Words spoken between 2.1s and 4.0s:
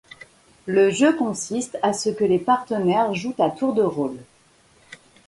les partenaires jouent à tour de